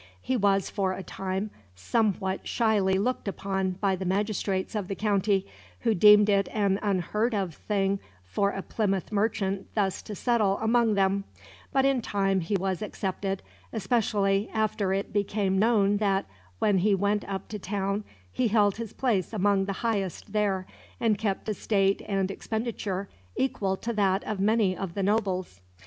[0.19, 5.45] He was, for a time, somewhat shyly looked upon by the magistrates of the county,
[5.81, 10.95] who deemed it an unheard of thing for a Plymouth merchant thus to settle among
[10.95, 11.25] them;
[11.71, 16.25] but in time he was accepted, especially after it became known that,
[16.57, 20.65] when he went up to town, he held his place among the highest there,
[20.99, 25.61] and kept a state and expenditure equal to that of many of the nobles.